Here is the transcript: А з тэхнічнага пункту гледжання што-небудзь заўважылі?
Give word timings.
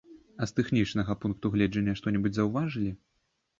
А 0.41 0.45
з 0.51 0.55
тэхнічнага 0.59 1.17
пункту 1.27 1.53
гледжання 1.57 1.97
што-небудзь 2.01 2.37
заўважылі? 2.43 2.91